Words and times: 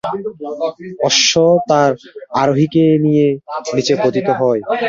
অশ্ব 1.07 1.33
তার 1.69 1.91
আরোহীকে 2.35 2.83
নিয়ে 3.05 3.27
নিচে 3.73 3.93
পতিত 3.95 4.27
হয়। 4.39 4.61